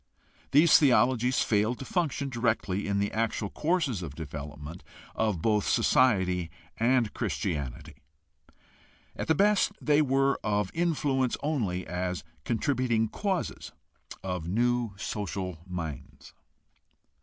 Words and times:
These 0.49 0.79
theologies 0.79 1.43
failed 1.43 1.77
to 1.77 1.85
function 1.85 2.29
directly 2.29 2.87
in 2.87 2.97
the 2.97 3.11
actual 3.11 3.51
course 3.51 3.85
of 4.01 4.15
development 4.15 4.83
of 5.13 5.43
both 5.43 5.67
society 5.67 6.49
and 6.77 7.13
Christianity. 7.13 7.97
At 9.15 9.27
the 9.27 9.35
best 9.35 9.73
they 9.79 10.01
were 10.01 10.39
of 10.43 10.71
influence 10.73 11.37
only 11.43 11.85
as 11.85 12.23
contributing 12.45 13.09
causes 13.09 13.73
of 14.23 14.47
new 14.47 14.93
social 14.97 15.59
minds. 15.67 16.33